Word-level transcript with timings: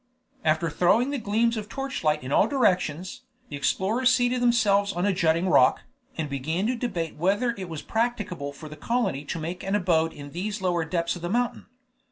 After 0.43 0.71
throwing 0.71 1.11
the 1.11 1.19
gleams 1.19 1.57
of 1.57 1.69
torch 1.69 2.03
light 2.03 2.23
in 2.23 2.31
all 2.31 2.47
directions, 2.47 3.21
the 3.49 3.55
explorers 3.55 4.09
seated 4.11 4.41
themselves 4.41 4.91
on 4.93 5.05
a 5.05 5.13
jutting 5.13 5.47
rock, 5.47 5.83
and 6.17 6.27
began 6.27 6.65
to 6.65 6.75
debate 6.75 7.17
whether 7.17 7.53
it 7.55 7.69
was 7.69 7.83
practicable 7.83 8.51
for 8.51 8.67
the 8.67 8.75
colony 8.75 9.23
to 9.25 9.37
make 9.37 9.61
an 9.61 9.75
abode 9.75 10.11
in 10.11 10.31
these 10.31 10.59
lower 10.59 10.85
depths 10.85 11.15
of 11.15 11.21
the 11.21 11.29
mountain. 11.29 11.67